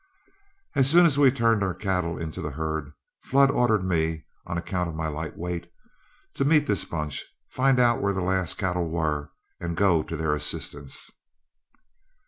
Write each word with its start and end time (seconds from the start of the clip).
As 0.75 0.89
soon 0.89 1.05
as 1.05 1.19
we 1.19 1.29
turned 1.29 1.61
our 1.61 1.75
cattle 1.75 2.17
into 2.17 2.41
the 2.41 2.49
herd, 2.49 2.91
Flood 3.21 3.51
ordered 3.51 3.83
me, 3.85 4.25
on 4.47 4.57
account 4.57 4.89
of 4.89 4.95
my 4.95 5.07
light 5.07 5.37
weight, 5.37 5.71
to 6.33 6.43
meet 6.43 6.65
this 6.65 6.83
bunch, 6.85 7.23
find 7.49 7.79
out 7.79 8.01
where 8.01 8.11
the 8.13 8.23
last 8.23 8.57
cattle 8.57 8.89
were, 8.89 9.29
and 9.59 9.77
go 9.77 10.01
to 10.01 10.15
their 10.15 10.33
assistance. 10.33 11.11